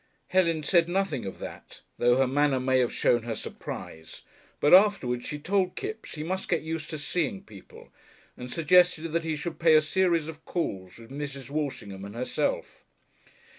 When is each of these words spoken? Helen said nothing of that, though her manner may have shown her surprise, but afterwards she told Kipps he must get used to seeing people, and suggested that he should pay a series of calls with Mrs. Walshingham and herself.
Helen 0.29 0.63
said 0.63 0.89
nothing 0.89 1.27
of 1.27 1.37
that, 1.37 1.81
though 1.99 2.17
her 2.17 2.25
manner 2.25 2.59
may 2.59 2.79
have 2.79 2.91
shown 2.91 3.21
her 3.21 3.35
surprise, 3.35 4.23
but 4.59 4.73
afterwards 4.73 5.27
she 5.27 5.37
told 5.37 5.75
Kipps 5.75 6.15
he 6.15 6.23
must 6.23 6.49
get 6.49 6.63
used 6.63 6.89
to 6.89 6.97
seeing 6.97 7.43
people, 7.43 7.89
and 8.35 8.51
suggested 8.51 9.09
that 9.13 9.23
he 9.23 9.35
should 9.35 9.59
pay 9.59 9.75
a 9.75 9.81
series 9.83 10.27
of 10.27 10.43
calls 10.43 10.97
with 10.97 11.11
Mrs. 11.11 11.51
Walshingham 11.51 12.03
and 12.03 12.15
herself. 12.15 12.83